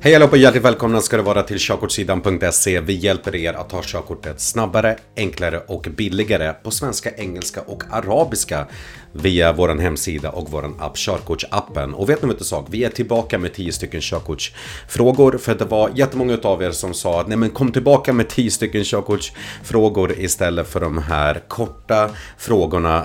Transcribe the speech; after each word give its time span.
Hej 0.00 0.14
allihopa 0.14 0.32
och 0.32 0.38
hjärtligt 0.38 0.64
välkomna 0.64 1.00
ska 1.00 1.16
det 1.16 1.22
vara 1.22 1.42
till 1.42 1.58
körkortssidan.se. 1.58 2.80
Vi 2.80 2.92
hjälper 2.92 3.36
er 3.36 3.52
att 3.52 3.68
ta 3.68 3.82
körkortet 3.82 4.40
snabbare, 4.40 4.96
enklare 5.16 5.58
och 5.58 5.86
billigare 5.96 6.52
på 6.52 6.70
svenska, 6.70 7.10
engelska 7.16 7.60
och 7.60 7.82
arabiska 7.90 8.66
via 9.12 9.52
vår 9.52 9.68
hemsida 9.68 10.30
och 10.30 10.50
vår 10.50 10.74
app 10.78 10.96
Körkortsappen. 10.96 11.94
Och 11.94 12.08
vet 12.08 12.22
ni 12.22 12.28
vad 12.28 12.46
sak? 12.46 12.66
Vi 12.70 12.84
är 12.84 12.90
tillbaka 12.90 13.38
med 13.38 13.54
10 13.54 13.72
stycken 13.72 14.00
körkortsfrågor 14.00 15.38
för 15.38 15.54
det 15.54 15.64
var 15.64 15.90
jättemånga 15.94 16.38
av 16.42 16.62
er 16.62 16.70
som 16.70 16.94
sa 16.94 17.20
att 17.20 17.28
nej 17.28 17.36
men 17.36 17.50
kom 17.50 17.72
tillbaka 17.72 18.12
med 18.12 18.28
10 18.28 18.50
stycken 18.50 18.84
körkortsfrågor 18.84 20.18
istället 20.18 20.68
för 20.68 20.80
de 20.80 20.98
här 20.98 21.42
korta 21.48 22.10
frågorna 22.38 23.04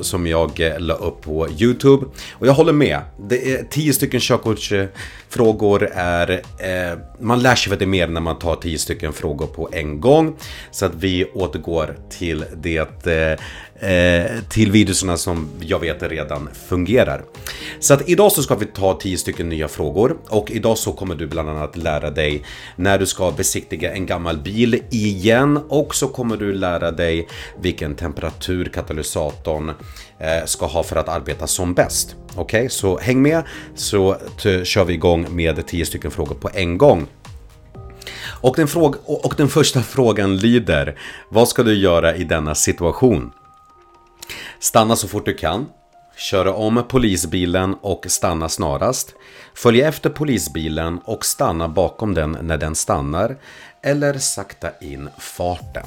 som 0.00 0.26
jag 0.26 0.60
eh, 0.60 0.80
la 0.80 0.94
upp 0.94 1.22
på 1.22 1.48
YouTube. 1.48 2.06
Och 2.32 2.46
jag 2.46 2.52
håller 2.52 2.72
med. 2.72 3.00
Det 3.28 3.52
är 3.52 3.64
10 3.64 3.92
stycken 3.92 4.20
körkortsfrågor 4.20 5.88
är 5.92 6.29
eh, 6.30 6.98
man 7.18 7.42
lär 7.42 7.54
sig 7.54 7.70
väldigt 7.70 7.88
mer 7.88 8.08
när 8.08 8.20
man 8.20 8.38
tar 8.38 8.56
10 8.56 8.78
stycken 8.78 9.12
frågor 9.12 9.46
på 9.46 9.68
en 9.72 10.00
gång. 10.00 10.36
Så 10.70 10.86
att 10.86 10.94
vi 10.94 11.24
återgår 11.24 11.96
till 12.10 12.44
det 12.56 13.06
Eh, 13.06 13.38
Eh, 13.80 14.30
till 14.48 14.72
videorna 14.72 15.16
som 15.16 15.48
jag 15.60 15.78
vet 15.78 16.02
redan 16.02 16.48
fungerar. 16.68 17.24
Så 17.78 17.94
att 17.94 18.08
idag 18.08 18.32
så 18.32 18.42
ska 18.42 18.54
vi 18.54 18.66
ta 18.66 18.98
10 19.00 19.18
stycken 19.18 19.48
nya 19.48 19.68
frågor 19.68 20.16
och 20.28 20.50
idag 20.50 20.78
så 20.78 20.92
kommer 20.92 21.14
du 21.14 21.26
bland 21.26 21.48
annat 21.48 21.76
lära 21.76 22.10
dig 22.10 22.42
när 22.76 22.98
du 22.98 23.06
ska 23.06 23.30
besiktiga 23.30 23.92
en 23.92 24.06
gammal 24.06 24.38
bil 24.38 24.82
igen 24.90 25.60
och 25.68 25.94
så 25.94 26.08
kommer 26.08 26.36
du 26.36 26.52
lära 26.52 26.90
dig 26.90 27.28
vilken 27.60 27.94
temperatur 27.94 28.64
katalysatorn 28.64 29.68
eh, 30.18 30.44
ska 30.44 30.66
ha 30.66 30.82
för 30.82 30.96
att 30.96 31.08
arbeta 31.08 31.46
som 31.46 31.74
bäst. 31.74 32.16
Okej, 32.36 32.40
okay? 32.40 32.68
så 32.68 32.98
häng 32.98 33.22
med 33.22 33.42
så 33.74 34.16
kör 34.64 34.84
vi 34.84 34.94
igång 34.94 35.26
med 35.36 35.66
10 35.66 35.86
stycken 35.86 36.10
frågor 36.10 36.34
på 36.34 36.50
en 36.54 36.78
gång. 36.78 37.06
Och 38.22 38.56
den, 38.56 38.68
fråga, 38.68 38.98
och 39.04 39.34
den 39.36 39.48
första 39.48 39.82
frågan 39.82 40.36
lyder 40.36 40.98
Vad 41.28 41.48
ska 41.48 41.62
du 41.62 41.74
göra 41.74 42.16
i 42.16 42.24
denna 42.24 42.54
situation? 42.54 43.32
Stanna 44.62 44.96
så 44.96 45.08
fort 45.08 45.24
du 45.24 45.34
kan. 45.34 45.66
Köra 46.16 46.54
om 46.54 46.84
polisbilen 46.88 47.74
och 47.74 48.06
stanna 48.08 48.48
snarast. 48.48 49.14
Följ 49.54 49.80
efter 49.80 50.10
polisbilen 50.10 50.98
och 51.04 51.24
stanna 51.24 51.68
bakom 51.68 52.14
den 52.14 52.38
när 52.42 52.58
den 52.58 52.74
stannar. 52.74 53.36
Eller 53.82 54.18
sakta 54.18 54.70
in 54.80 55.08
farten. 55.18 55.86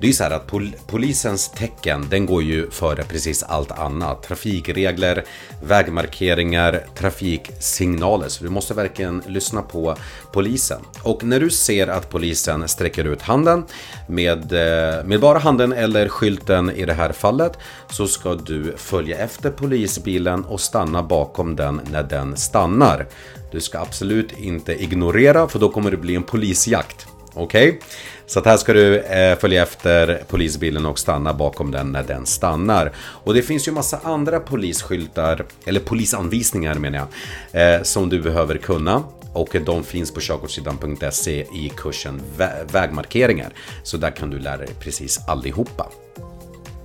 Det 0.00 0.06
är 0.06 0.08
ju 0.08 0.14
så 0.14 0.24
här 0.24 0.30
att 0.30 0.46
pol 0.46 0.72
polisens 0.86 1.48
tecken, 1.48 2.06
den 2.10 2.26
går 2.26 2.42
ju 2.42 2.70
före 2.70 3.02
precis 3.02 3.42
allt 3.42 3.70
annat. 3.70 4.22
Trafikregler, 4.22 5.24
vägmarkeringar, 5.62 6.86
trafiksignaler. 6.94 8.28
Så 8.28 8.44
du 8.44 8.50
måste 8.50 8.74
verkligen 8.74 9.22
lyssna 9.26 9.62
på 9.62 9.96
polisen. 10.32 10.80
Och 11.02 11.24
när 11.24 11.40
du 11.40 11.50
ser 11.50 11.88
att 11.88 12.10
polisen 12.10 12.68
sträcker 12.68 13.04
ut 13.04 13.22
handen 13.22 13.64
med, 14.08 14.52
eh, 14.52 15.04
med 15.04 15.20
bara 15.20 15.38
handen 15.38 15.72
eller 15.72 16.08
skylten 16.08 16.70
i 16.70 16.84
det 16.84 16.94
här 16.94 17.12
fallet 17.12 17.58
så 17.90 18.06
ska 18.06 18.34
du 18.34 18.74
följa 18.76 19.18
efter 19.18 19.50
polisbilen 19.50 20.44
och 20.44 20.60
stanna 20.60 21.02
bakom 21.02 21.56
den 21.56 21.80
när 21.90 22.02
den 22.02 22.36
stannar. 22.36 23.06
Du 23.52 23.60
ska 23.60 23.78
absolut 23.78 24.38
inte 24.38 24.82
ignorera 24.82 25.48
för 25.48 25.58
då 25.58 25.68
kommer 25.68 25.90
det 25.90 25.96
bli 25.96 26.14
en 26.14 26.22
polisjakt. 26.22 27.06
Okej? 27.34 27.68
Okay? 27.68 27.80
Så 28.26 28.38
att 28.38 28.44
här 28.44 28.56
ska 28.56 28.72
du 28.72 28.98
eh, 28.98 29.38
följa 29.38 29.62
efter 29.62 30.22
polisbilen 30.28 30.86
och 30.86 30.98
stanna 30.98 31.34
bakom 31.34 31.70
den 31.70 31.92
när 31.92 32.02
den 32.02 32.26
stannar. 32.26 32.92
Och 32.98 33.34
det 33.34 33.42
finns 33.42 33.68
ju 33.68 33.72
massa 33.72 34.00
andra 34.02 34.40
polisskyltar, 34.40 35.44
eller 35.64 35.80
polisanvisningar 35.80 36.74
menar 36.74 37.06
jag, 37.52 37.76
eh, 37.76 37.82
som 37.82 38.08
du 38.08 38.22
behöver 38.22 38.56
kunna. 38.56 39.02
Och 39.32 39.56
de 39.64 39.84
finns 39.84 40.10
på 40.10 40.20
körkortssidan.se 40.20 41.40
i 41.40 41.72
kursen 41.76 42.20
vä 42.36 42.50
vägmarkeringar. 42.72 43.52
Så 43.82 43.96
där 43.96 44.10
kan 44.10 44.30
du 44.30 44.38
lära 44.38 44.56
dig 44.56 44.68
precis 44.80 45.20
allihopa. 45.28 45.88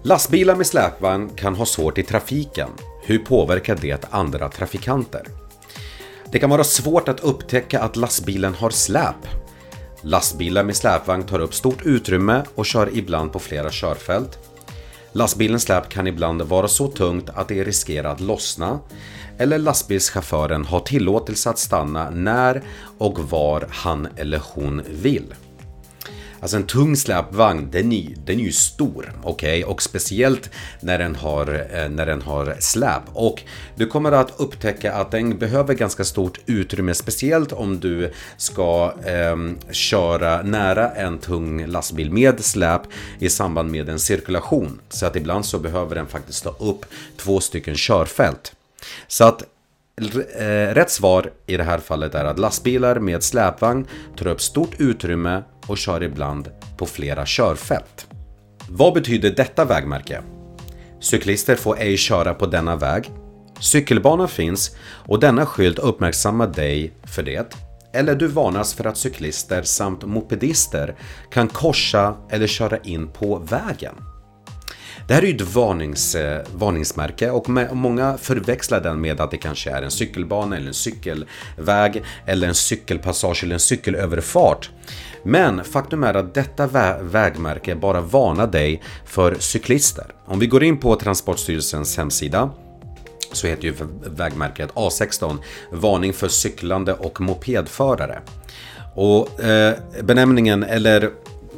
Lastbilar 0.03 0.55
med 0.55 0.67
släpvagn 0.67 1.29
kan 1.35 1.55
ha 1.55 1.65
svårt 1.65 1.97
i 1.97 2.03
trafiken. 2.03 2.69
Hur 3.03 3.17
påverkar 3.17 3.77
det 3.81 4.05
andra 4.09 4.49
trafikanter? 4.49 5.21
Det 6.31 6.39
kan 6.39 6.49
vara 6.49 6.63
svårt 6.63 7.07
att 7.07 7.19
upptäcka 7.19 7.79
att 7.79 7.95
lastbilen 7.95 8.53
har 8.53 8.69
släp 8.69 9.27
Lastbilar 10.03 10.63
med 10.63 10.75
släpvagn 10.75 11.23
tar 11.23 11.39
upp 11.39 11.53
stort 11.53 11.85
utrymme 11.85 12.43
och 12.55 12.65
kör 12.65 12.97
ibland 12.97 13.33
på 13.33 13.39
flera 13.39 13.69
körfält. 13.71 14.39
Lastbilens 15.13 15.63
släp 15.63 15.89
kan 15.89 16.07
ibland 16.07 16.41
vara 16.41 16.67
så 16.67 16.87
tungt 16.87 17.29
att 17.29 17.47
det 17.47 17.63
riskerar 17.63 18.11
att 18.11 18.19
lossna 18.19 18.79
eller 19.37 19.57
lastbilschauffören 19.57 20.65
har 20.65 20.79
tillåtelse 20.79 21.49
att 21.49 21.59
stanna 21.59 22.09
när 22.09 22.63
och 22.97 23.19
var 23.19 23.67
han 23.69 24.07
eller 24.15 24.41
hon 24.53 24.81
vill. 24.89 25.33
Alltså 26.41 26.57
en 26.57 26.63
tung 26.63 26.95
släpvagn, 26.95 27.71
den 27.71 27.91
är, 27.91 28.13
den 28.25 28.39
är 28.39 28.43
ju 28.43 28.51
stor. 28.51 29.13
Okej, 29.23 29.63
okay? 29.63 29.73
och 29.73 29.81
speciellt 29.81 30.49
när 30.79 30.99
den, 30.99 31.15
har, 31.15 31.67
eh, 31.73 31.89
när 31.89 32.05
den 32.05 32.21
har 32.21 32.55
släp. 32.59 33.01
Och 33.13 33.43
du 33.75 33.87
kommer 33.87 34.11
att 34.11 34.39
upptäcka 34.39 34.93
att 34.93 35.11
den 35.11 35.37
behöver 35.37 35.73
ganska 35.73 36.03
stort 36.03 36.39
utrymme. 36.45 36.93
Speciellt 36.93 37.51
om 37.51 37.79
du 37.79 38.11
ska 38.37 38.93
eh, 39.05 39.71
köra 39.71 40.41
nära 40.41 40.91
en 40.91 41.19
tung 41.19 41.65
lastbil 41.65 42.11
med 42.11 42.43
släp 42.43 42.81
i 43.19 43.29
samband 43.29 43.71
med 43.71 43.89
en 43.89 43.99
cirkulation. 43.99 44.79
Så 44.89 45.05
att 45.05 45.15
ibland 45.15 45.45
så 45.45 45.59
behöver 45.59 45.95
den 45.95 46.07
faktiskt 46.07 46.43
ta 46.43 46.55
upp 46.59 46.85
två 47.17 47.39
stycken 47.39 47.75
körfält. 47.75 48.53
Så 49.07 49.23
att 49.23 49.43
Eh, 49.97 50.73
rätt 50.73 50.89
svar 50.89 51.31
i 51.47 51.57
det 51.57 51.63
här 51.63 51.77
fallet 51.77 52.15
är 52.15 52.25
att 52.25 52.39
lastbilar 52.39 52.99
med 52.99 53.23
släpvagn 53.23 53.87
tar 54.17 54.27
upp 54.27 54.41
stort 54.41 54.79
utrymme 54.79 55.43
och 55.67 55.77
kör 55.77 56.03
ibland 56.03 56.49
på 56.77 56.85
flera 56.85 57.25
körfält. 57.25 58.07
Vad 58.69 58.93
betyder 58.93 59.29
detta 59.29 59.65
vägmärke? 59.65 60.21
Cyklister 60.99 61.55
får 61.55 61.79
ej 61.79 61.97
köra 61.97 62.33
på 62.33 62.45
denna 62.45 62.75
väg. 62.75 63.11
Cykelbana 63.59 64.27
finns 64.27 64.75
och 64.83 65.19
denna 65.19 65.45
skylt 65.45 65.79
uppmärksammar 65.79 66.47
dig 66.47 66.93
för 67.03 67.23
det. 67.23 67.55
Eller 67.93 68.15
du 68.15 68.27
varnas 68.27 68.73
för 68.73 68.85
att 68.85 68.97
cyklister 68.97 69.61
samt 69.61 70.05
mopedister 70.05 70.95
kan 71.31 71.47
korsa 71.47 72.15
eller 72.29 72.47
köra 72.47 72.77
in 72.77 73.07
på 73.07 73.37
vägen. 73.37 73.95
Det 75.11 75.15
här 75.15 75.21
är 75.21 75.27
ju 75.27 75.35
ett 75.35 75.55
varnings, 75.55 76.15
eh, 76.15 76.41
varningsmärke 76.53 77.29
och 77.29 77.49
med, 77.49 77.75
många 77.75 78.17
förväxlar 78.17 78.81
den 78.81 79.01
med 79.01 79.21
att 79.21 79.31
det 79.31 79.37
kanske 79.37 79.71
är 79.71 79.81
en 79.81 79.91
cykelbana 79.91 80.57
eller 80.57 80.67
en 80.67 80.73
cykelväg 80.73 82.03
eller 82.25 82.47
en 82.47 82.55
cykelpassage 82.55 83.43
eller 83.43 83.53
en 83.53 83.59
cykelöverfart. 83.59 84.69
Men 85.23 85.63
faktum 85.63 86.03
är 86.03 86.13
att 86.13 86.33
detta 86.33 86.67
vä 86.67 86.97
vägmärke 87.01 87.75
bara 87.75 88.01
varnar 88.01 88.47
dig 88.47 88.81
för 89.05 89.35
cyklister. 89.39 90.05
Om 90.25 90.39
vi 90.39 90.47
går 90.47 90.63
in 90.63 90.77
på 90.77 90.95
Transportstyrelsens 90.95 91.97
hemsida 91.97 92.49
så 93.31 93.47
heter 93.47 93.63
ju 93.63 93.73
vägmärket 94.05 94.73
A16 94.73 95.37
Varning 95.71 96.13
för 96.13 96.27
cyklande 96.27 96.93
och 96.93 97.21
mopedförare. 97.21 98.21
Och 98.95 99.43
eh, 99.43 99.75
benämningen, 100.03 100.63
eller 100.63 101.09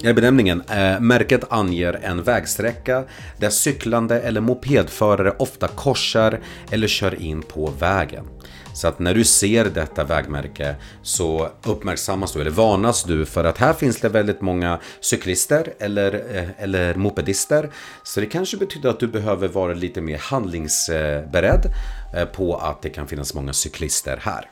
benämningen, 0.03 0.63
eh, 0.69 0.99
märket 0.99 1.43
anger 1.49 1.99
en 2.03 2.23
vägsträcka 2.23 3.03
där 3.37 3.49
cyklande 3.49 4.19
eller 4.19 4.41
mopedförare 4.41 5.31
ofta 5.39 5.67
korsar 5.67 6.39
eller 6.71 6.87
kör 6.87 7.21
in 7.21 7.41
på 7.41 7.73
vägen. 7.79 8.25
Så 8.73 8.87
att 8.87 8.99
när 8.99 9.13
du 9.13 9.23
ser 9.23 9.65
detta 9.65 10.03
vägmärke 10.03 10.75
så 11.01 11.49
uppmärksammas 11.63 12.33
du 12.33 12.41
eller 12.41 12.51
varnas 12.51 13.03
du 13.03 13.25
för 13.25 13.43
att 13.43 13.57
här 13.57 13.73
finns 13.73 13.99
det 13.99 14.09
väldigt 14.09 14.41
många 14.41 14.79
cyklister 14.99 15.73
eller, 15.79 16.13
eh, 16.35 16.63
eller 16.63 16.95
mopedister. 16.95 17.71
Så 18.03 18.19
det 18.19 18.25
kanske 18.25 18.57
betyder 18.57 18.89
att 18.89 18.99
du 18.99 19.07
behöver 19.07 19.47
vara 19.47 19.73
lite 19.73 20.01
mer 20.01 20.17
handlingsberedd 20.17 21.73
eh, 22.15 22.25
på 22.25 22.55
att 22.55 22.81
det 22.81 22.89
kan 22.89 23.07
finnas 23.07 23.33
många 23.33 23.53
cyklister 23.53 24.19
här. 24.21 24.49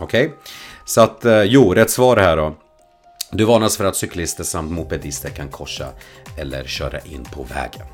Okej? 0.00 0.26
Okay? 0.26 0.38
Så 0.84 1.00
att 1.00 1.24
eh, 1.24 1.42
jo, 1.42 1.74
rätt 1.74 1.90
svar 1.90 2.16
här 2.16 2.36
då. 2.36 2.54
Du 3.34 3.44
varnas 3.44 3.76
för 3.76 3.84
att 3.84 3.96
cyklister 3.96 4.44
samt 4.44 4.72
mopedister 4.72 5.28
kan 5.28 5.48
korsa 5.48 5.88
eller 6.36 6.64
köra 6.64 7.00
in 7.00 7.24
på 7.24 7.42
vägen. 7.42 7.86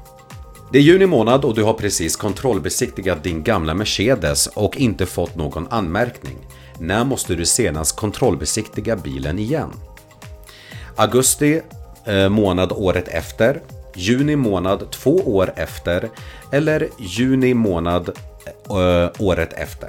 Det 0.73 0.79
är 0.79 0.82
juni 0.82 1.06
månad 1.06 1.44
och 1.44 1.55
du 1.55 1.62
har 1.62 1.75
precis 1.75 2.17
kontrollbesiktigat 2.17 3.25
din 3.25 3.43
gamla 3.43 3.75
Mercedes 3.75 4.46
och 4.46 4.76
inte 4.76 5.06
fått 5.06 5.37
någon 5.37 5.67
anmärkning. 5.70 6.37
När 6.79 7.05
måste 7.05 7.35
du 7.35 7.46
senast 7.46 7.96
kontrollbesiktiga 7.96 8.96
bilen 8.96 9.38
igen? 9.38 9.70
Augusti 10.96 11.61
eh, 12.05 12.29
månad 12.29 12.73
året 12.73 13.08
efter, 13.08 13.62
juni 13.94 14.37
månad 14.37 14.91
två 14.91 15.14
år 15.14 15.52
efter 15.56 16.08
eller 16.52 16.88
juni 16.99 17.55
månad 17.55 18.08
eh, 18.70 19.11
året 19.19 19.52
efter. 19.52 19.88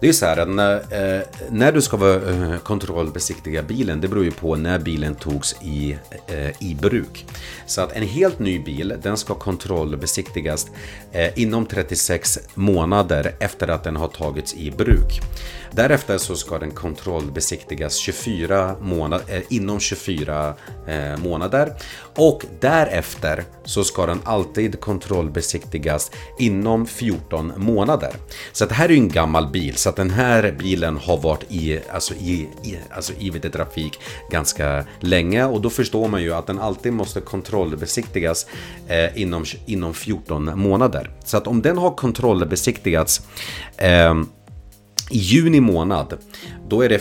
Det 0.00 0.08
är 0.08 0.12
så 0.12 0.26
här 0.26 0.36
att 0.36 0.48
när, 0.48 0.76
eh, 0.76 1.22
när 1.50 1.72
du 1.72 1.82
ska 1.82 2.14
eh, 2.14 2.58
kontrollbesiktiga 2.58 3.62
bilen, 3.62 4.00
det 4.00 4.08
beror 4.08 4.24
ju 4.24 4.30
på 4.30 4.56
när 4.56 4.78
bilen 4.78 5.14
togs 5.14 5.56
i, 5.62 5.96
eh, 6.26 6.62
i 6.62 6.76
bruk. 6.80 7.26
Så 7.66 7.80
att 7.80 7.92
en 7.92 8.02
helt 8.02 8.38
ny 8.38 8.58
bil, 8.58 8.94
den 9.02 9.16
ska 9.16 9.34
kontrollbesiktigas 9.34 10.66
eh, 11.12 11.38
inom 11.38 11.66
36 11.66 12.38
månader 12.54 13.34
efter 13.40 13.68
att 13.68 13.84
den 13.84 13.96
har 13.96 14.08
tagits 14.08 14.54
i 14.54 14.70
bruk. 14.70 15.20
Därefter 15.72 16.18
så 16.18 16.36
ska 16.36 16.58
den 16.58 16.70
kontrollbesiktigas 16.70 17.96
24 17.96 18.76
månad, 18.80 19.22
eh, 19.28 19.42
inom 19.48 19.80
24 19.80 20.54
eh, 20.86 21.16
månader. 21.16 21.72
Och 22.16 22.44
därefter 22.60 23.44
så 23.64 23.84
ska 23.84 24.06
den 24.06 24.20
alltid 24.24 24.80
kontrollbesiktigas 24.80 26.10
inom 26.38 26.86
14 26.86 27.52
månader. 27.56 28.12
Så 28.52 28.66
det 28.66 28.74
här 28.74 28.88
är 28.88 28.92
ju 28.92 28.98
en 28.98 29.08
gammal 29.08 29.50
bil, 29.50 29.76
så 29.76 29.89
att 29.90 29.96
den 29.96 30.10
här 30.10 30.54
bilen 30.58 30.96
har 30.96 31.16
varit 31.16 31.44
i, 31.48 31.80
alltså 31.92 32.14
i, 32.14 32.48
i, 32.62 32.78
alltså 32.90 33.12
i 33.12 33.30
trafik 33.30 34.00
ganska 34.30 34.84
länge 35.00 35.44
och 35.44 35.60
då 35.60 35.70
förstår 35.70 36.08
man 36.08 36.22
ju 36.22 36.34
att 36.34 36.46
den 36.46 36.58
alltid 36.58 36.92
måste 36.92 37.20
kontrollbesiktigas 37.20 38.46
eh, 38.88 39.22
inom, 39.22 39.44
inom 39.66 39.94
14 39.94 40.58
månader. 40.58 41.10
Så 41.24 41.36
att 41.36 41.46
om 41.46 41.62
den 41.62 41.78
har 41.78 41.90
kontrollbesiktigats 41.90 43.20
eh, 43.76 44.14
i 45.10 45.18
juni 45.18 45.60
månad, 45.60 46.18
då 46.70 46.82
är 46.84 46.88
det 46.88 47.00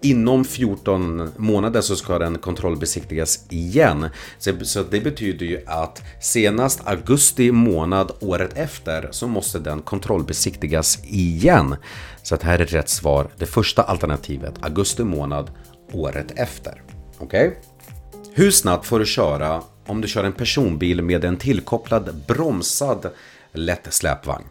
inom 0.00 0.44
14 0.44 1.32
månader 1.36 1.80
så 1.80 1.96
ska 1.96 2.18
den 2.18 2.38
kontrollbesiktigas 2.38 3.44
igen. 3.48 4.08
Så, 4.38 4.52
så 4.62 4.82
det 4.82 5.00
betyder 5.00 5.46
ju 5.46 5.62
att 5.66 6.02
senast 6.20 6.80
augusti 6.84 7.52
månad 7.52 8.12
året 8.20 8.58
efter 8.58 9.08
så 9.10 9.26
måste 9.26 9.58
den 9.58 9.82
kontrollbesiktigas 9.82 11.04
igen. 11.04 11.76
Så 12.22 12.34
att 12.34 12.42
här 12.42 12.58
är 12.58 12.66
rätt 12.66 12.88
svar, 12.88 13.28
det 13.36 13.46
första 13.46 13.82
alternativet, 13.82 14.54
augusti 14.60 15.04
månad 15.04 15.50
året 15.92 16.32
efter. 16.36 16.82
Okej? 17.18 17.48
Okay? 17.48 17.60
Hur 18.32 18.50
snabbt 18.50 18.86
får 18.86 18.98
du 18.98 19.06
köra 19.06 19.62
om 19.86 20.00
du 20.00 20.08
kör 20.08 20.24
en 20.24 20.32
personbil 20.32 21.02
med 21.02 21.24
en 21.24 21.36
tillkopplad 21.36 22.14
bromsad 22.26 23.10
lätt 23.52 23.92
släpvagn? 23.94 24.44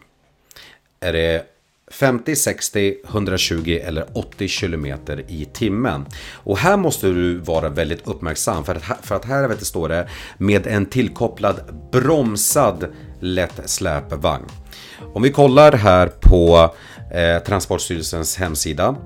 Är 1.00 1.12
det 1.12 1.46
50, 1.90 2.36
60, 2.36 2.94
120 3.08 3.80
eller 3.84 4.06
80 4.12 4.48
km 4.48 4.86
i 5.28 5.48
timmen. 5.52 6.06
Och 6.34 6.58
här 6.58 6.76
måste 6.76 7.06
du 7.06 7.38
vara 7.38 7.68
väldigt 7.68 8.08
uppmärksam 8.08 8.64
för 8.64 8.74
att, 8.74 9.06
för 9.06 9.14
att 9.14 9.24
här 9.24 9.48
vet 9.48 9.58
det, 9.58 9.64
står 9.64 9.88
det 9.88 10.08
med 10.38 10.66
en 10.66 10.86
tillkopplad 10.86 11.60
bromsad 11.92 12.86
lätt 13.20 13.60
släpvagn. 13.64 14.44
Om 15.14 15.22
vi 15.22 15.30
kollar 15.30 15.72
här 15.72 16.06
på 16.20 16.74
eh, 17.12 17.42
Transportstyrelsens 17.42 18.36
hemsida 18.36 18.96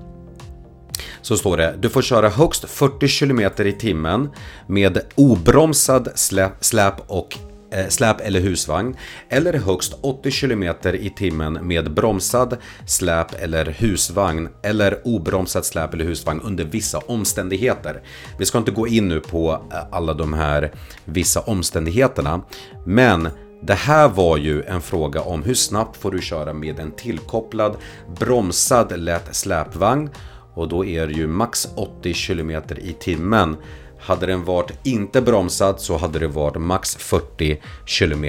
så 1.21 1.37
står 1.37 1.57
det 1.57 1.75
du 1.79 1.89
får 1.89 2.01
köra 2.01 2.29
högst 2.29 2.69
40 2.69 3.07
km 3.07 3.67
i 3.67 3.71
timmen 3.71 4.29
med 4.67 4.99
obromsad 5.15 6.09
släp, 6.15 6.51
släp 6.59 6.93
och 7.07 7.37
Eh, 7.73 7.87
släp 7.87 8.21
eller 8.21 8.39
husvagn 8.39 8.95
eller 9.29 9.53
högst 9.53 9.93
80 10.01 10.31
km 10.31 10.63
i 10.93 11.09
timmen 11.09 11.53
med 11.53 11.93
bromsad 11.93 12.57
släp 12.85 13.43
eller 13.43 13.65
husvagn 13.65 14.49
eller 14.63 15.01
obromsad 15.03 15.65
släp 15.65 15.93
eller 15.93 16.05
husvagn 16.05 16.41
under 16.41 16.63
vissa 16.63 16.97
omständigheter. 16.97 18.01
Vi 18.39 18.45
ska 18.45 18.57
inte 18.57 18.71
gå 18.71 18.87
in 18.87 19.07
nu 19.07 19.19
på 19.19 19.51
eh, 19.71 19.77
alla 19.91 20.13
de 20.13 20.33
här 20.33 20.71
vissa 21.05 21.39
omständigheterna, 21.39 22.41
men 22.85 23.29
det 23.61 23.73
här 23.73 24.09
var 24.09 24.37
ju 24.37 24.63
en 24.63 24.81
fråga 24.81 25.21
om 25.21 25.43
hur 25.43 25.53
snabbt 25.53 25.97
får 25.97 26.11
du 26.11 26.21
köra 26.21 26.53
med 26.53 26.79
en 26.79 26.91
tillkopplad 26.91 27.77
bromsad 28.19 28.99
lätt 28.99 29.35
släpvagn 29.35 30.09
och 30.53 30.67
då 30.67 30.85
är 30.85 31.07
det 31.07 31.13
ju 31.13 31.27
max 31.27 31.67
80 31.75 32.13
km 32.13 32.51
i 32.77 32.95
timmen 32.99 33.57
hade 34.03 34.25
den 34.25 34.43
varit 34.43 34.71
inte 34.83 35.21
bromsad 35.21 35.81
så 35.81 35.97
hade 35.97 36.19
det 36.19 36.27
varit 36.27 36.61
max 36.61 36.95
40 36.95 37.61
km 37.85 38.25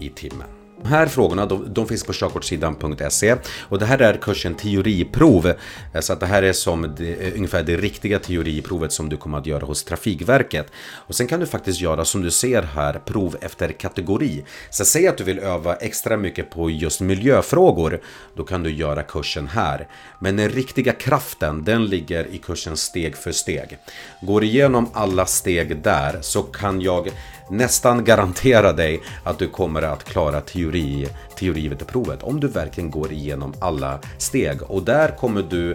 i 0.00 0.08
timmen. 0.08 0.59
De 0.82 0.88
här 0.88 1.06
frågorna 1.06 1.46
de, 1.46 1.74
de 1.74 1.88
finns 1.88 2.04
på 2.04 2.12
körkortssidan.se 2.12 3.36
och 3.68 3.78
det 3.78 3.86
här 3.86 3.98
är 3.98 4.16
kursen 4.16 4.54
teoriprov. 4.54 5.46
Eh, 5.94 6.00
så 6.00 6.12
att 6.12 6.20
det 6.20 6.26
här 6.26 6.42
är 6.42 6.52
som 6.52 6.94
det, 6.98 7.12
eh, 7.12 7.34
ungefär 7.36 7.62
det 7.62 7.76
riktiga 7.76 8.18
teoriprovet 8.18 8.92
som 8.92 9.08
du 9.08 9.16
kommer 9.16 9.38
att 9.38 9.46
göra 9.46 9.66
hos 9.66 9.84
Trafikverket. 9.84 10.72
Och 10.94 11.14
sen 11.14 11.26
kan 11.26 11.40
du 11.40 11.46
faktiskt 11.46 11.80
göra 11.80 12.04
som 12.04 12.22
du 12.22 12.30
ser 12.30 12.62
här 12.62 12.92
prov 12.92 13.36
efter 13.40 13.72
kategori. 13.72 14.44
Så 14.70 14.84
säg 14.84 15.08
att 15.08 15.18
du 15.18 15.24
vill 15.24 15.38
öva 15.38 15.74
extra 15.74 16.16
mycket 16.16 16.50
på 16.50 16.70
just 16.70 17.00
miljöfrågor. 17.00 18.00
Då 18.36 18.44
kan 18.44 18.62
du 18.62 18.70
göra 18.70 19.02
kursen 19.02 19.46
här. 19.46 19.88
Men 20.18 20.36
den 20.36 20.48
riktiga 20.48 20.92
kraften 20.92 21.64
den 21.64 21.86
ligger 21.86 22.26
i 22.26 22.38
kursen 22.38 22.76
steg 22.76 23.16
för 23.16 23.32
steg. 23.32 23.78
Går 24.22 24.44
igenom 24.44 24.90
alla 24.92 25.26
steg 25.26 25.82
där 25.82 26.18
så 26.20 26.42
kan 26.42 26.80
jag 26.80 27.10
nästan 27.50 28.04
garantera 28.04 28.72
dig 28.72 29.02
att 29.24 29.38
du 29.38 29.48
kommer 29.48 29.82
att 29.82 30.04
klara 30.04 30.40
teori, 30.40 30.69
teori, 30.70 31.08
teoriveteprovet 31.38 32.22
om 32.22 32.40
du 32.40 32.48
verkligen 32.48 32.90
går 32.90 33.12
igenom 33.12 33.54
alla 33.58 33.98
steg. 34.18 34.62
Och 34.62 34.82
där 34.82 35.16
kommer 35.16 35.42
du 35.42 35.70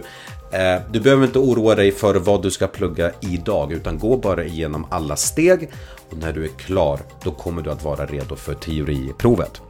eh, 0.52 0.82
du 0.92 1.00
behöver 1.00 1.26
inte 1.26 1.38
oroa 1.38 1.74
dig 1.74 1.92
för 1.92 2.14
vad 2.14 2.42
du 2.42 2.50
ska 2.50 2.66
plugga 2.66 3.10
idag 3.20 3.72
utan 3.72 3.98
gå 3.98 4.16
bara 4.16 4.44
igenom 4.44 4.86
alla 4.90 5.16
steg 5.16 5.70
och 6.10 6.18
när 6.18 6.32
du 6.32 6.44
är 6.44 6.48
klar 6.48 7.00
då 7.24 7.30
kommer 7.30 7.62
du 7.62 7.70
att 7.70 7.84
vara 7.84 8.06
redo 8.06 8.36
för 8.36 8.54
teoriprovet. 8.54 9.60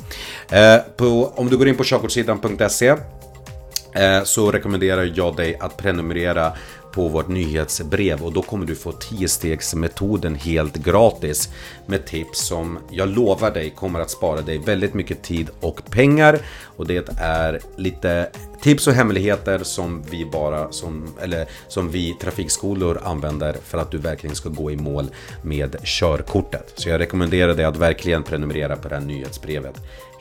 Eh, 0.51 0.79
på, 0.97 1.33
om 1.35 1.49
du 1.49 1.57
går 1.57 1.69
in 1.69 1.77
på 1.77 1.85
körkortssidan.se 1.85 2.89
eh, 2.89 4.23
så 4.25 4.51
rekommenderar 4.51 5.13
jag 5.15 5.37
dig 5.37 5.57
att 5.61 5.77
prenumerera 5.77 6.53
på 6.97 7.09
vårt 7.09 7.29
nyhetsbrev 7.29 8.23
och 8.23 8.33
då 8.33 8.43
kommer 8.43 8.67
du 8.67 8.75
få 8.75 8.91
10-stegsmetoden 8.91 10.35
helt 10.35 10.77
gratis 10.77 11.49
med 11.87 12.07
tips 12.07 12.47
som 12.47 12.79
jag 12.91 13.09
lovar 13.09 13.51
dig 13.51 13.71
kommer 13.71 14.01
att 14.01 14.11
spara 14.11 14.41
dig 14.41 14.59
väldigt 14.59 14.95
mycket 14.95 15.23
tid 15.23 15.51
och 15.61 15.91
pengar 15.91 16.39
och 16.77 16.87
det 16.87 17.09
är 17.19 17.61
lite 17.77 18.31
tips 18.63 18.87
och 18.87 18.93
hemligheter 18.93 19.59
som 19.59 20.03
vi 20.11 20.25
bara 20.25 20.73
som 20.73 21.15
eller 21.23 21.47
som 21.69 21.91
vi 21.91 22.15
trafikskolor 22.21 23.01
använder 23.05 23.57
för 23.65 23.79
att 23.79 23.91
du 23.91 23.99
verkligen 23.99 24.37
ska 24.37 24.49
gå 24.49 24.71
i 24.71 24.77
mål 24.77 25.07
med 25.43 25.77
körkortet. 25.85 26.73
Så 26.75 26.89
jag 26.89 27.01
rekommenderar 27.01 27.55
dig 27.55 27.65
att 27.65 27.77
verkligen 27.77 28.23
prenumerera 28.23 28.77
på 28.77 28.89
det 28.89 28.95
här 28.95 29.03
nyhetsbrevet 29.03 29.77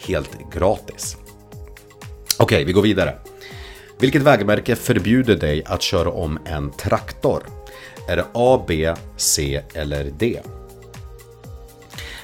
helt 0.08 0.38
gratis. 0.54 1.18
Okej, 2.40 2.66
vi 2.66 2.72
går 2.74 2.82
vidare. 2.82 3.16
Vilket 4.00 4.22
vägmärke 4.22 4.76
förbjuder 4.76 5.36
dig 5.36 5.64
att 5.66 5.82
köra 5.82 6.10
om 6.10 6.40
en 6.46 6.72
traktor? 6.72 7.44
Är 8.08 8.16
det 8.16 8.26
A, 8.34 8.66
B, 8.68 8.94
C 9.18 9.62
eller 9.74 10.12
D? 10.20 10.40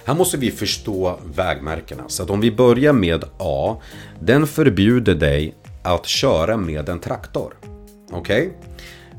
Här 0.05 0.13
måste 0.13 0.37
vi 0.37 0.51
förstå 0.51 1.19
vägmärkena. 1.35 2.03
Så 2.07 2.23
att 2.23 2.29
om 2.29 2.41
vi 2.41 2.51
börjar 2.51 2.93
med 2.93 3.23
A. 3.37 3.77
Den 4.19 4.47
förbjuder 4.47 5.15
dig 5.15 5.55
att 5.83 6.05
köra 6.05 6.57
med 6.57 6.89
en 6.89 6.99
traktor. 6.99 7.53
Okej? 8.11 8.47
Okay? 8.47 8.49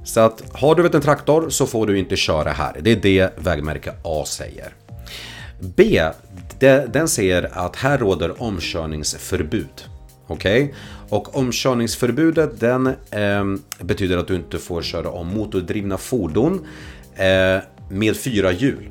Så 0.05 0.21
att 0.21 0.43
har 0.53 0.75
du 0.75 0.87
en 0.87 1.01
traktor 1.01 1.51
så 1.51 1.67
får 1.67 1.87
du 1.87 1.99
inte 1.99 2.17
köra 2.17 2.51
här. 2.51 2.77
Det 2.81 2.93
är 2.93 2.97
det 2.97 3.39
vägmärke 3.39 3.93
A 4.05 4.25
säger. 4.27 4.75
B. 5.61 6.03
Den 6.89 7.09
säger 7.09 7.51
att 7.53 7.77
här 7.77 7.99
råder 7.99 8.43
omkörningsförbud. 8.43 9.92
Okej? 10.33 10.65
Okay? 10.65 10.75
Och 11.09 11.37
omkörningsförbudet 11.37 12.61
den 12.61 12.87
eh, 13.11 13.45
betyder 13.81 14.17
att 14.17 14.29
du 14.29 14.35
inte 14.35 14.59
får 14.59 14.83
köra 14.83 15.11
om 15.11 15.27
motordrivna 15.27 15.99
fordon 15.99 16.67
eh, 17.17 17.59
med 17.91 18.17
fyra 18.17 18.53
hjul. 18.53 18.89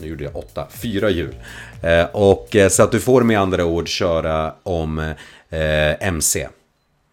Nu 0.00 0.08
gjorde 0.08 0.24
jag 0.24 0.36
åtta, 0.36 0.66
fyra 0.70 1.10
hjul. 1.10 1.34
Eh, 1.82 2.04
och 2.12 2.56
eh, 2.56 2.68
så 2.68 2.82
att 2.82 2.92
du 2.92 3.00
får 3.00 3.22
med 3.22 3.40
andra 3.40 3.64
ord 3.64 3.88
köra 3.88 4.54
om 4.62 4.98
eh, 4.98 6.06
MC. 6.06 6.48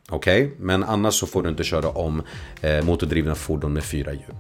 Okej, 0.10 0.46
okay? 0.46 0.56
men 0.60 0.84
annars 0.84 1.14
så 1.14 1.28
får 1.28 1.44
du 1.44 1.50
inte 1.50 1.64
köra 1.64 1.90
om 1.90 2.22
eh, 2.62 2.84
motordrivna 2.84 3.36
fordon 3.36 3.74
med 3.74 3.84
fyra 3.84 4.14
hjul. 4.14 4.36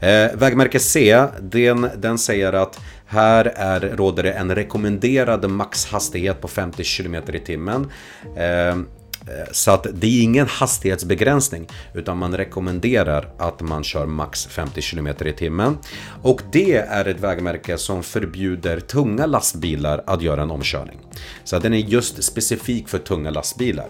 Eh, 0.00 0.36
vägmärke 0.36 0.78
C, 0.78 1.24
den, 1.40 1.90
den 1.96 2.18
säger 2.18 2.52
att 2.52 2.80
här 3.06 3.52
är, 3.56 3.80
råder 3.80 4.22
det 4.22 4.32
en 4.32 4.54
rekommenderad 4.54 5.50
maxhastighet 5.50 6.40
på 6.40 6.48
50 6.48 6.84
km 6.84 7.14
i 7.14 7.38
timmen. 7.38 7.90
Ehm, 8.36 8.86
eh, 9.20 9.52
så 9.52 9.70
att 9.70 9.86
det 9.92 10.06
är 10.06 10.22
ingen 10.22 10.46
hastighetsbegränsning 10.46 11.68
utan 11.94 12.18
man 12.18 12.36
rekommenderar 12.36 13.28
att 13.38 13.60
man 13.60 13.84
kör 13.84 14.06
max 14.06 14.46
50 14.46 14.82
km 14.82 15.06
i 15.06 15.32
timmen. 15.32 15.78
Och 16.22 16.40
det 16.52 16.76
är 16.76 17.04
ett 17.04 17.20
vägmärke 17.20 17.78
som 17.78 18.02
förbjuder 18.02 18.80
tunga 18.80 19.26
lastbilar 19.26 20.04
att 20.06 20.22
göra 20.22 20.42
en 20.42 20.50
omkörning. 20.50 20.98
Så 21.44 21.58
den 21.58 21.74
är 21.74 21.78
just 21.78 22.22
specifik 22.24 22.88
för 22.88 22.98
tunga 22.98 23.30
lastbilar. 23.30 23.86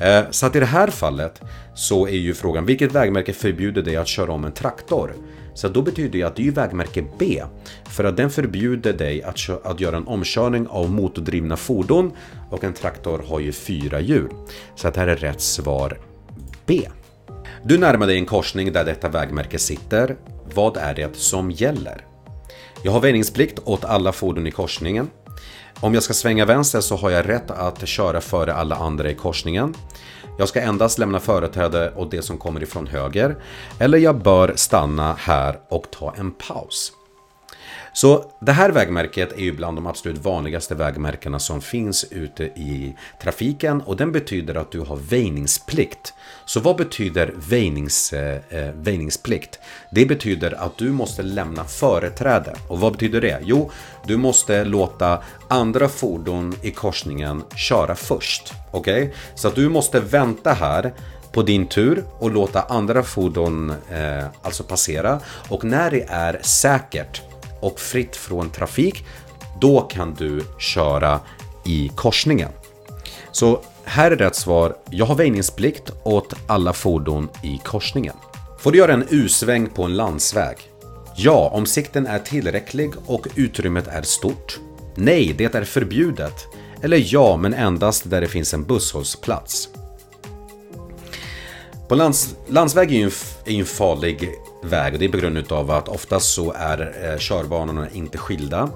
Eh, 0.00 0.24
så 0.30 0.46
att 0.46 0.56
i 0.56 0.60
det 0.60 0.66
här 0.66 0.88
fallet 0.88 1.40
så 1.74 2.06
är 2.06 2.16
ju 2.16 2.34
frågan 2.34 2.66
vilket 2.66 2.92
vägmärke 2.92 3.32
förbjuder 3.32 3.82
dig 3.82 3.96
att 3.96 4.08
köra 4.08 4.32
om 4.32 4.44
en 4.44 4.52
traktor? 4.52 5.14
Så 5.54 5.68
då 5.68 5.82
betyder 5.82 6.18
det 6.18 6.22
att 6.22 6.36
det 6.36 6.48
är 6.48 6.52
vägmärke 6.52 7.04
B. 7.18 7.42
För 7.84 8.04
att 8.04 8.16
den 8.16 8.30
förbjuder 8.30 8.92
dig 8.92 9.22
att, 9.22 9.66
att 9.66 9.80
göra 9.80 9.96
en 9.96 10.06
omkörning 10.06 10.66
av 10.66 10.90
motordrivna 10.90 11.56
fordon 11.56 12.12
och 12.50 12.64
en 12.64 12.72
traktor 12.72 13.24
har 13.28 13.40
ju 13.40 13.52
fyra 13.52 14.00
hjul. 14.00 14.30
Så 14.76 14.88
att 14.88 14.96
här 14.96 15.06
är 15.06 15.16
rätt 15.16 15.40
svar 15.40 15.98
B. 16.66 16.88
Du 17.64 17.78
närmar 17.78 18.06
dig 18.06 18.16
en 18.16 18.26
korsning 18.26 18.72
där 18.72 18.84
detta 18.84 19.08
vägmärke 19.08 19.58
sitter. 19.58 20.16
Vad 20.54 20.76
är 20.76 20.94
det 20.94 21.16
som 21.16 21.50
gäller? 21.50 22.04
Jag 22.82 22.92
har 22.92 23.00
väjningsplikt 23.00 23.58
åt 23.64 23.84
alla 23.84 24.12
fordon 24.12 24.46
i 24.46 24.50
korsningen. 24.50 25.10
Om 25.80 25.94
jag 25.94 26.02
ska 26.02 26.14
svänga 26.14 26.44
vänster 26.44 26.80
så 26.80 26.96
har 26.96 27.10
jag 27.10 27.28
rätt 27.28 27.50
att 27.50 27.88
köra 27.88 28.20
före 28.20 28.54
alla 28.54 28.76
andra 28.76 29.10
i 29.10 29.14
korsningen. 29.14 29.74
Jag 30.38 30.48
ska 30.48 30.60
endast 30.60 30.98
lämna 30.98 31.20
företräde 31.20 31.92
åt 31.96 32.10
det 32.10 32.22
som 32.22 32.38
kommer 32.38 32.62
ifrån 32.62 32.86
höger. 32.86 33.36
Eller 33.78 33.98
jag 33.98 34.22
bör 34.22 34.52
stanna 34.56 35.14
här 35.18 35.60
och 35.68 35.90
ta 35.90 36.14
en 36.18 36.30
paus. 36.30 36.92
Så 37.92 38.24
det 38.40 38.52
här 38.52 38.70
vägmärket 38.70 39.32
är 39.32 39.42
ju 39.42 39.52
bland 39.52 39.76
de 39.76 39.86
absolut 39.86 40.18
vanligaste 40.18 40.74
vägmärkena 40.74 41.38
som 41.38 41.60
finns 41.60 42.04
ute 42.10 42.44
i 42.44 42.96
trafiken 43.22 43.80
och 43.80 43.96
den 43.96 44.12
betyder 44.12 44.54
att 44.54 44.72
du 44.72 44.80
har 44.80 44.96
väjningsplikt. 44.96 46.14
Så 46.44 46.60
vad 46.60 46.76
betyder 46.76 47.32
väjnings, 47.36 48.12
eh, 48.12 48.40
eh 48.48 48.70
väjningsplikt? 48.74 49.58
Det 49.90 50.06
betyder 50.06 50.64
att 50.64 50.78
du 50.78 50.90
måste 50.90 51.22
lämna 51.22 51.64
företräde. 51.64 52.56
Och 52.68 52.80
vad 52.80 52.92
betyder 52.92 53.20
det? 53.20 53.40
Jo, 53.42 53.70
du 54.06 54.16
måste 54.16 54.64
låta 54.64 55.22
andra 55.48 55.88
fordon 55.88 56.54
i 56.62 56.70
korsningen 56.70 57.42
köra 57.56 57.94
först. 57.94 58.52
Okej? 58.70 59.02
Okay? 59.02 59.14
Så 59.34 59.48
att 59.48 59.54
du 59.54 59.68
måste 59.68 60.00
vänta 60.00 60.52
här 60.52 60.92
på 61.32 61.42
din 61.42 61.66
tur 61.66 62.04
och 62.18 62.30
låta 62.30 62.62
andra 62.62 63.02
fordon 63.02 63.70
eh, 63.70 64.24
alltså 64.42 64.64
passera. 64.64 65.20
Och 65.48 65.64
när 65.64 65.90
det 65.90 66.06
är 66.08 66.38
säkert 66.42 67.22
och 67.60 67.80
fritt 67.80 68.16
från 68.16 68.50
trafik, 68.50 69.04
då 69.60 69.80
kan 69.80 70.14
du 70.14 70.42
köra 70.58 71.20
i 71.64 71.90
korsningen. 71.94 72.50
Så 73.32 73.60
här 73.84 74.10
är 74.10 74.16
rätt 74.16 74.36
svar. 74.36 74.76
Jag 74.90 75.06
har 75.06 75.14
väjningsplikt 75.14 75.90
åt 76.04 76.34
alla 76.46 76.72
fordon 76.72 77.28
i 77.42 77.60
korsningen. 77.64 78.16
Får 78.58 78.72
du 78.72 78.78
göra 78.78 78.92
en 78.92 79.06
U-sväng 79.10 79.68
på 79.68 79.82
en 79.82 79.96
landsväg? 79.96 80.56
Ja, 81.16 81.50
om 81.52 81.66
sikten 81.66 82.06
är 82.06 82.18
tillräcklig 82.18 82.90
och 83.06 83.26
utrymmet 83.34 83.86
är 83.86 84.02
stort. 84.02 84.60
Nej, 84.94 85.34
det 85.38 85.54
är 85.54 85.64
förbjudet. 85.64 86.46
Eller 86.82 87.02
ja, 87.12 87.36
men 87.36 87.54
endast 87.54 88.10
där 88.10 88.20
det 88.20 88.28
finns 88.28 88.54
en 88.54 88.64
busshållplats. 88.64 89.68
På 91.88 91.94
lands, 91.94 92.34
landsväg 92.48 92.90
är 92.90 92.96
ju 92.96 93.04
en, 93.04 93.10
är 93.44 93.58
en 93.58 93.66
farlig 93.66 94.30
väg 94.62 94.92
och 94.92 94.98
det 94.98 95.04
är 95.04 95.08
på 95.08 95.16
grund 95.16 95.52
av 95.52 95.70
att 95.70 95.88
oftast 95.88 96.34
så 96.34 96.52
är 96.52 97.12
eh, 97.12 97.18
körbanorna 97.18 97.90
inte 97.90 98.18
skilda. 98.18 98.70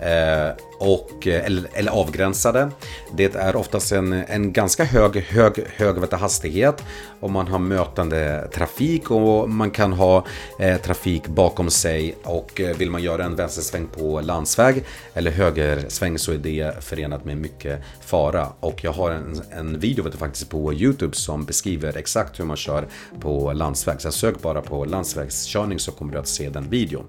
Eh, 0.00 0.52
och, 0.78 1.26
eh, 1.26 1.44
eller, 1.44 1.68
eller, 1.72 1.92
avgränsade. 1.92 2.70
Det 3.16 3.34
är 3.34 3.56
oftast 3.56 3.92
en, 3.92 4.12
en 4.12 4.52
ganska 4.52 4.84
hög, 4.84 5.16
hög, 5.16 5.64
hög 5.76 6.12
hastighet 6.12 6.84
och 7.20 7.30
man 7.30 7.48
har 7.48 7.58
mötande 7.58 8.48
trafik 8.54 9.10
och 9.10 9.50
man 9.50 9.70
kan 9.70 9.92
ha 9.92 10.26
eh, 10.60 10.76
trafik 10.76 11.26
bakom 11.26 11.70
sig 11.70 12.14
och 12.22 12.60
eh, 12.60 12.76
vill 12.76 12.90
man 12.90 13.02
göra 13.02 13.24
en 13.24 13.36
vänstersväng 13.36 13.86
på 13.86 14.20
landsväg 14.20 14.84
eller 15.14 15.30
högersväng 15.30 16.18
så 16.18 16.32
är 16.32 16.38
det 16.38 16.84
förenat 16.84 17.24
med 17.24 17.36
mycket 17.36 17.82
fara. 18.00 18.48
Och 18.60 18.84
jag 18.84 18.92
har 18.92 19.10
en, 19.10 19.42
en 19.50 19.78
video 19.78 20.04
vet 20.04 20.12
du, 20.12 20.18
faktiskt 20.18 20.50
på 20.50 20.74
Youtube 20.74 21.16
som 21.16 21.44
beskriver 21.44 21.96
exakt 21.96 22.40
hur 22.40 22.44
man 22.44 22.56
kör 22.56 22.88
på 23.20 23.52
landsväg. 23.52 24.00
Så 24.00 24.12
sök 24.12 24.42
bara 24.42 24.62
på 24.62 24.84
landsvägskörning 24.84 25.78
så 25.78 25.92
kommer 25.92 26.12
du 26.12 26.18
att 26.18 26.28
se 26.28 26.50
den 26.50 26.70
videon. 26.70 27.08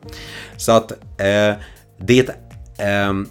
Så 0.58 0.72
att 0.72 0.92
eh, 0.92 1.54
det 1.98 2.49
Ehm, 2.80 3.30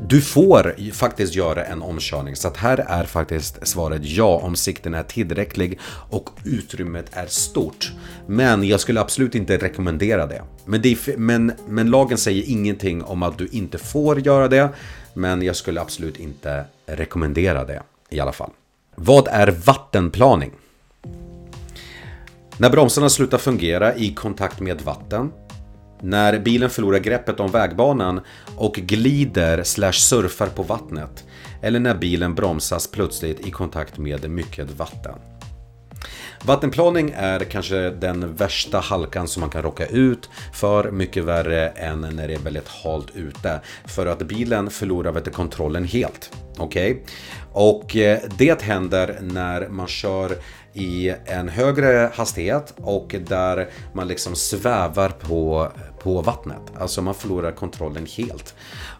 du 0.00 0.20
får 0.20 0.92
faktiskt 0.92 1.34
göra 1.34 1.64
en 1.64 1.82
omkörning 1.82 2.36
så 2.36 2.48
att 2.48 2.56
här 2.56 2.78
är 2.88 3.04
faktiskt 3.04 3.66
svaret 3.66 4.00
ja 4.04 4.40
om 4.42 4.56
sikten 4.56 4.94
är 4.94 5.02
tillräcklig 5.02 5.78
och 6.10 6.30
utrymmet 6.44 7.06
är 7.12 7.26
stort. 7.26 7.92
Men 8.26 8.64
jag 8.64 8.80
skulle 8.80 9.00
absolut 9.00 9.34
inte 9.34 9.56
rekommendera 9.56 10.26
det. 10.26 10.42
Men, 10.64 10.82
det, 10.82 11.18
men, 11.18 11.52
men 11.68 11.90
lagen 11.90 12.18
säger 12.18 12.50
ingenting 12.50 13.04
om 13.04 13.22
att 13.22 13.38
du 13.38 13.46
inte 13.46 13.78
får 13.78 14.20
göra 14.20 14.48
det. 14.48 14.68
Men 15.14 15.42
jag 15.42 15.56
skulle 15.56 15.80
absolut 15.80 16.20
inte 16.20 16.64
rekommendera 16.86 17.64
det 17.64 17.82
i 18.10 18.20
alla 18.20 18.32
fall. 18.32 18.50
Vad 18.94 19.28
är 19.28 19.48
vattenplaning? 19.66 20.50
När 22.56 22.70
bromsarna 22.70 23.08
slutar 23.08 23.38
fungera 23.38 23.94
i 23.94 24.14
kontakt 24.14 24.60
med 24.60 24.80
vatten 24.80 25.32
när 26.02 26.38
bilen 26.38 26.70
förlorar 26.70 26.98
greppet 26.98 27.40
om 27.40 27.50
vägbanan 27.50 28.20
och 28.56 28.74
glider 28.74 29.62
slash 29.62 29.92
surfar 29.92 30.46
på 30.46 30.62
vattnet. 30.62 31.24
Eller 31.62 31.80
när 31.80 31.94
bilen 31.94 32.34
bromsas 32.34 32.86
plötsligt 32.86 33.46
i 33.46 33.50
kontakt 33.50 33.98
med 33.98 34.30
mycket 34.30 34.70
vatten. 34.70 35.18
Vattenplaning 36.44 37.12
är 37.16 37.40
kanske 37.40 37.90
den 37.90 38.34
värsta 38.34 38.80
halkan 38.80 39.28
som 39.28 39.40
man 39.40 39.50
kan 39.50 39.62
råka 39.62 39.86
ut 39.86 40.30
för. 40.52 40.90
Mycket 40.90 41.24
värre 41.24 41.68
än 41.68 42.00
när 42.00 42.28
det 42.28 42.34
är 42.34 42.38
väldigt 42.38 42.68
halt 42.68 43.10
ute. 43.14 43.60
För 43.84 44.06
att 44.06 44.18
bilen 44.18 44.70
förlorar 44.70 45.12
vet, 45.12 45.32
kontrollen 45.32 45.84
helt. 45.84 46.30
Okej? 46.58 46.90
Okay? 46.90 47.02
Och 47.52 47.96
eh, 47.96 48.18
det 48.38 48.62
händer 48.62 49.18
när 49.20 49.68
man 49.68 49.86
kör 49.86 50.36
i 50.74 51.14
en 51.26 51.48
högre 51.48 52.10
hastighet 52.14 52.74
och 52.76 53.14
där 53.28 53.68
man 53.94 54.08
liksom 54.08 54.36
svävar 54.36 55.08
på, 55.08 55.68
på 56.02 56.20
vattnet. 56.20 56.62
Alltså 56.78 57.02
man 57.02 57.14
förlorar 57.14 57.52
kontrollen 57.52 58.06
helt. 58.16 58.54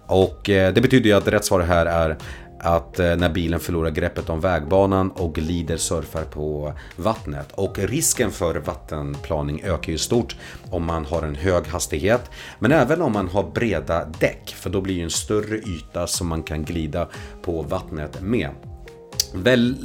Och 0.07 0.51
eh, 0.51 0.73
det 0.73 0.81
betyder 0.81 1.11
ju 1.11 1.17
att 1.17 1.29
rätt 1.29 1.45
svar 1.45 1.61
här 1.61 1.87
är 1.87 2.19
att 2.63 2.99
eh, 2.99 3.17
när 3.17 3.29
bilen 3.29 3.61
förlorar 3.61 3.91
greppet 3.91 4.31
om 4.31 4.41
vägbanan 4.41 5.11
och 5.11 5.35
glider 5.35 5.77
surfar 5.77 6.25
på 6.25 6.73
vattnet. 6.97 7.53
Och 7.53 7.79
risken 7.79 8.31
för 8.31 8.55
vattenplaning 8.55 9.63
ökar 9.65 9.93
ju 9.93 9.99
stort 9.99 10.37
om 10.71 10.85
man 10.85 11.05
har 11.05 11.23
en 11.23 11.35
hög 11.35 11.67
hastighet. 11.67 12.31
Men 12.59 12.73
även 12.73 13.03
om 13.03 13.13
man 13.13 13.29
har 13.29 13.51
breda 13.55 14.05
däck, 14.05 14.55
för 14.57 14.71
då 14.71 14.81
blir 14.81 14.97
det 14.97 15.03
en 15.03 15.11
större 15.11 15.57
yta 15.57 16.07
som 16.07 16.27
man 16.29 16.43
kan 16.43 16.65
glida 16.65 17.09
på 17.43 17.63
vattnet 17.63 18.21
med. 18.21 18.51
Väl, 19.35 19.77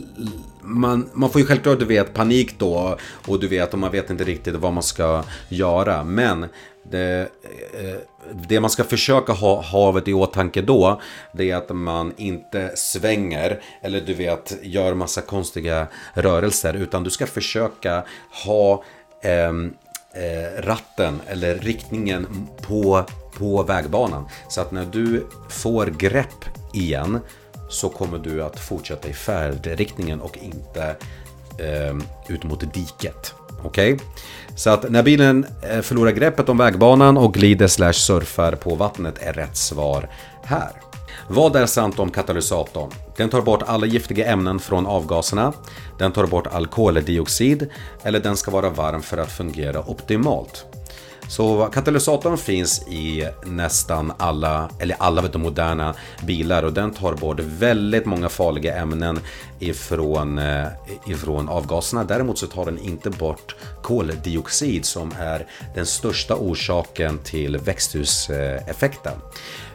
man, 0.62 1.10
man 1.14 1.30
får 1.30 1.42
ju 1.42 1.48
självklart 1.48 1.80
du 1.80 1.86
vet 1.86 2.14
panik 2.14 2.60
då 2.60 2.98
och 3.28 3.40
du 3.40 3.48
vet 3.48 3.74
och 3.74 3.80
man 3.80 3.92
vet 3.92 4.10
inte 4.10 4.24
riktigt 4.24 4.56
vad 4.56 4.74
man 4.74 4.84
ska 4.84 5.24
göra. 5.50 6.04
Men 6.04 6.46
det, 6.92 7.30
eh, 7.74 7.96
det 8.48 8.60
man 8.60 8.70
ska 8.70 8.84
försöka 8.84 9.34
ha 9.34 9.62
havet 9.62 10.08
i 10.08 10.14
åtanke 10.14 10.62
då 10.62 11.02
Det 11.34 11.52
är 11.52 11.56
att 11.56 11.76
man 11.76 12.14
inte 12.18 12.72
svänger 12.76 13.62
Eller 13.82 14.02
du 14.02 14.14
vet 14.14 14.58
gör 14.62 14.94
massa 14.94 15.22
konstiga 15.22 15.88
rörelser 16.14 16.74
Utan 16.74 17.04
du 17.04 17.10
ska 17.10 17.28
försöka 17.28 18.04
ha 18.46 18.84
ehm, 19.24 19.74
eh, 20.14 20.62
ratten 20.62 21.22
eller 21.28 21.56
riktningen 21.56 22.48
på, 22.62 23.06
på 23.38 23.64
vägbanan 23.64 24.30
Så 24.50 24.62
att 24.62 24.72
när 24.72 24.86
du 24.86 25.28
får 25.50 25.86
grepp 25.86 26.46
igen 26.74 27.20
så 27.70 27.90
kommer 27.90 28.18
du 28.18 28.44
att 28.44 28.60
fortsätta 28.60 29.08
i 29.08 29.14
färdriktningen 29.14 30.22
och 30.22 30.38
inte 30.38 30.96
eh, 31.60 31.96
ut 32.28 32.44
mot 32.44 32.74
diket. 32.74 33.34
Okej? 33.64 33.94
Okay? 33.94 34.06
Så 34.56 34.70
att 34.70 34.90
när 34.90 35.04
bilen 35.04 35.46
eh, 35.62 35.82
förlorar 35.82 36.12
greppet 36.12 36.50
om 36.50 36.58
vägbanan 36.58 37.18
och 37.18 37.34
glider 37.34 37.68
slash 37.68 37.94
surfar 37.94 38.52
på 38.52 38.76
vattnet 38.76 39.16
är 39.22 39.34
rätt 39.34 39.58
svar 39.58 40.10
här. 40.44 40.72
Vad 41.30 41.56
är 41.56 41.66
sant 41.66 42.00
om 42.00 42.12
katalysatorn? 42.12 42.92
Den 43.18 43.30
tar 43.30 43.42
bort 43.42 43.64
alla 43.66 43.86
giftiga 43.86 44.32
ämnen 44.32 44.60
från 44.60 44.88
avgaserna. 44.88 45.54
Den 46.00 46.12
tar 46.12 46.26
bort 46.26 46.48
all 46.48 46.68
koldioxid. 46.68 47.70
Eller 48.04 48.20
den 48.20 48.38
ska 48.38 48.52
vara 48.52 48.70
varm 48.70 49.02
för 49.02 49.18
att 49.18 49.32
fungera 49.32 49.80
optimalt. 49.80 50.66
Så 51.30 51.70
katalysatorn 51.74 52.38
finns 52.38 52.88
i 52.88 53.28
nästan 53.46 54.14
alla, 54.18 54.70
eller 54.80 54.96
alla 55.00 55.22
vet 55.22 55.34
du, 55.34 55.40
moderna 55.40 55.94
bilar 56.26 56.64
och 56.64 56.74
den 56.74 56.92
tar 56.92 57.14
bort 57.14 57.40
väldigt 57.40 58.06
många 58.06 58.30
farliga 58.30 58.76
ämnen 58.76 59.20
ifrån, 59.60 60.38
eh, 60.38 60.68
ifrån 61.08 61.50
avgaserna. 61.50 62.04
Däremot 62.04 62.38
så 62.38 62.48
tar 62.48 62.66
den 62.66 62.78
inte 62.80 63.10
bort 63.10 63.56
koldioxid 63.82 64.86
som 64.86 65.14
är 65.20 65.48
den 65.76 65.86
största 65.86 66.36
orsaken 66.36 67.18
till 67.18 67.58
växthuseffekten. 67.58 69.14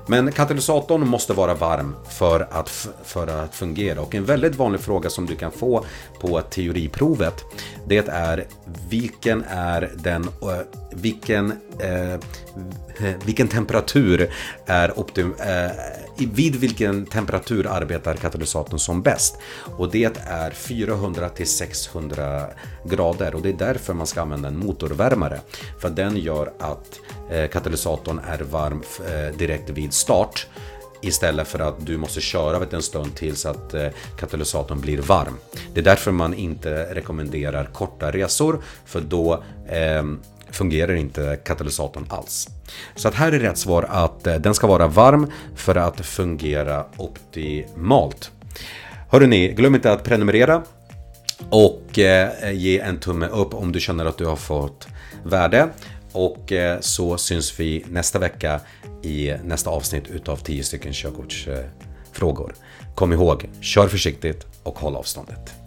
Men 0.06 0.32
katalysatorn 0.32 1.08
måste 1.08 1.32
vara 1.32 1.54
varm 1.54 1.94
för 2.08 2.48
att, 2.50 2.88
för 3.04 3.26
att 3.26 3.54
fungera. 3.54 4.00
Och 4.00 4.14
en 4.14 4.24
väldigt 4.24 4.54
vanlig 4.54 4.80
fråga 4.80 5.10
som 5.10 5.26
du 5.26 5.36
kan 5.36 5.50
få 5.52 5.84
på 6.20 6.40
teoriprovet 6.40 7.44
det 7.86 8.08
är 8.08 8.46
vilken 8.88 9.44
är 9.48 9.92
den 9.96 10.28
vilken 10.90 11.50
eh, 11.78 12.20
Eh, 13.00 13.14
vilken 13.24 13.48
temperatur 13.48 14.30
är 14.66 14.98
optim, 14.98 15.34
eh, 15.38 15.70
vid 16.16 16.56
vilken 16.56 17.06
temperatur 17.06 17.66
arbetar 17.66 18.14
katalysatorn 18.14 18.78
som 18.78 19.02
bäst? 19.02 19.38
Och 19.76 19.90
det 19.90 20.18
är 20.26 20.50
400 20.50 21.28
till 21.28 21.46
600 21.46 22.46
grader. 22.84 23.34
Och 23.34 23.42
det 23.42 23.48
är 23.48 23.52
därför 23.52 23.94
man 23.94 24.06
ska 24.06 24.22
använda 24.22 24.48
en 24.48 24.58
motorvärmare. 24.58 25.40
För 25.80 25.90
den 25.90 26.16
gör 26.16 26.52
att 26.58 27.00
eh, 27.30 27.48
katalysatorn 27.50 28.20
är 28.28 28.38
varm 28.38 28.82
eh, 29.08 29.36
direkt 29.36 29.70
vid 29.70 29.92
start. 29.92 30.46
Istället 31.04 31.48
för 31.48 31.58
att 31.58 31.86
du 31.86 31.96
måste 31.96 32.20
köra 32.20 32.66
en 32.70 32.82
stund 32.82 33.14
tills 33.14 33.46
att 33.46 33.74
eh, 33.74 33.88
katalysatorn 34.18 34.80
blir 34.80 34.98
varm. 34.98 35.36
Det 35.74 35.80
är 35.80 35.84
därför 35.84 36.10
man 36.10 36.34
inte 36.34 36.94
rekommenderar 36.94 37.64
korta 37.64 38.10
resor. 38.10 38.62
För 38.84 39.00
då 39.00 39.42
eh, 39.68 40.02
fungerar 40.52 40.94
inte 40.94 41.38
katalysatorn 41.44 42.06
alls. 42.08 42.48
Så 42.96 43.08
att 43.08 43.14
här 43.14 43.32
är 43.32 43.38
rätt 43.38 43.58
svar 43.58 43.86
att 43.88 44.26
eh, 44.26 44.34
den 44.34 44.54
ska 44.54 44.66
vara 44.66 44.86
varm 44.86 45.30
för 45.56 45.74
att 45.74 46.00
fungera 46.06 46.84
optimalt. 46.96 48.30
Hörrni, 49.10 49.48
glöm 49.48 49.74
inte 49.74 49.92
att 49.92 50.04
prenumerera 50.04 50.62
Och 51.50 51.98
eh, 51.98 52.52
ge 52.52 52.78
en 52.78 53.00
tumme 53.00 53.26
upp 53.26 53.54
om 53.54 53.72
du 53.72 53.80
känner 53.80 54.06
att 54.06 54.18
du 54.18 54.26
har 54.26 54.36
fått 54.36 54.88
värde. 55.24 55.68
Och 56.12 56.52
eh, 56.52 56.80
så 56.80 57.16
syns 57.18 57.60
vi 57.60 57.84
nästa 57.88 58.18
vecka 58.18 58.60
i 59.02 59.34
nästa 59.44 59.70
avsnitt 59.70 60.08
utav 60.08 60.36
10 60.36 60.64
stycken 60.64 60.92
körkortsfrågor. 60.92 62.54
Kom 62.94 63.12
ihåg, 63.12 63.48
kör 63.60 63.88
försiktigt 63.88 64.46
och 64.62 64.78
håll 64.78 64.96
avståndet. 64.96 65.61